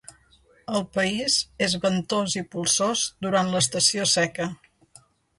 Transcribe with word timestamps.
El 0.77 0.85
país 0.93 1.33
és 1.65 1.75
ventós 1.83 2.37
i 2.41 2.41
polsós 2.55 3.03
durant 3.27 3.51
l'estació 3.57 4.07
seca. 4.13 4.49